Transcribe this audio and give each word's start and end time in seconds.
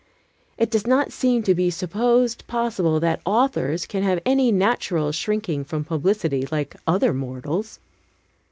It 0.57 0.71
does 0.71 0.87
not 0.87 1.13
seem 1.13 1.43
to 1.43 1.53
be 1.53 1.69
supposed 1.69 2.47
possible 2.47 2.99
that 3.01 3.21
authors 3.23 3.85
can 3.85 4.01
have 4.01 4.19
any 4.25 4.51
natural 4.51 5.11
shrinking 5.11 5.63
from 5.63 5.83
publicity, 5.83 6.47
like 6.51 6.75
other 6.87 7.13
mortals. 7.13 7.79